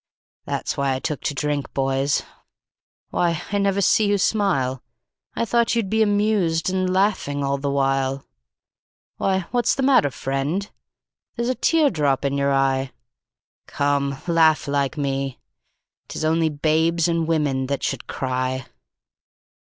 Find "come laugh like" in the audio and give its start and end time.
13.67-14.97